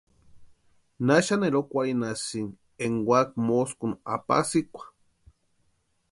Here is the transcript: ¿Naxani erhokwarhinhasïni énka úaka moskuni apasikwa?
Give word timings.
¿Naxani 1.05 1.45
erhokwarhinhasïni 1.49 2.57
énka 2.85 3.05
úaka 3.09 3.39
moskuni 3.47 3.95
apasikwa? 4.13 4.83